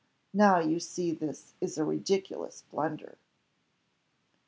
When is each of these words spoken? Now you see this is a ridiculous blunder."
Now 0.33 0.57
you 0.57 0.79
see 0.79 1.11
this 1.11 1.53
is 1.61 1.77
a 1.77 1.83
ridiculous 1.85 2.63
blunder." 2.71 3.19